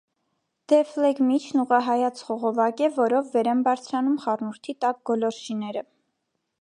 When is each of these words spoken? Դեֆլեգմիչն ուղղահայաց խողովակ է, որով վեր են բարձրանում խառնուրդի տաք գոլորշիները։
Դեֆլեգմիչն 0.71 1.61
ուղղահայաց 1.63 2.23
խողովակ 2.29 2.81
է, 2.87 2.89
որով 2.97 3.29
վեր 3.35 3.51
են 3.53 3.61
բարձրանում 3.69 4.19
խառնուրդի 4.25 4.77
տաք 4.87 5.03
գոլորշիները։ 5.11 5.87